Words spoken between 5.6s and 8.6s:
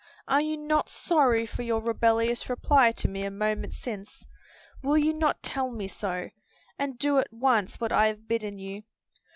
me so, and do at once what I have bidden